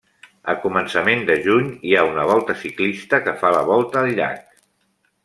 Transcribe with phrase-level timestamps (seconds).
[0.53, 4.41] A començament de juny hi ha una volta ciclista que fa la volta al llac.